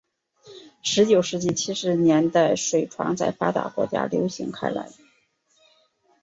[0.81, 4.89] 十九世纪七十年代水床在发达国家流行开来。